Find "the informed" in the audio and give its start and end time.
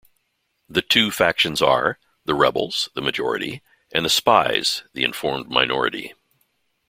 4.95-5.51